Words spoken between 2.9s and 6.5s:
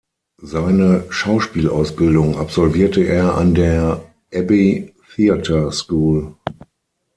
er an der "Abbey Theatre School".